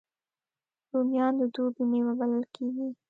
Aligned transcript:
رومیان 0.91 1.33
د 1.39 1.41
دوبي 1.53 1.83
میوه 1.91 2.13
بلل 2.19 2.45
کېږي 2.55 2.87